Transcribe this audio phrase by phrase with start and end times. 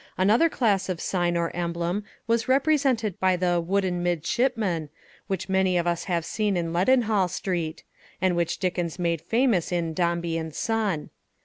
[0.17, 4.89] Another class of sign or emblem was represented by the "wooden midshipman,"
[5.27, 7.83] which many of us have seen in Leadenhall Street,
[8.19, 11.11] and which Dickens made famous in "Dombey and Son."